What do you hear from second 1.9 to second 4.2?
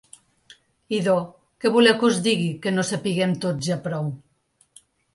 que us en digui que no sapiguem tots ja prou?